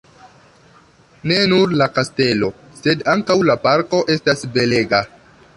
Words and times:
Ne 1.31 1.37
nur 1.51 1.75
la 1.81 1.89
kastelo, 1.99 2.51
sed 2.81 3.07
ankaŭ 3.17 3.39
la 3.51 3.61
parko 3.69 4.03
estas 4.19 4.45
belega. 4.57 5.07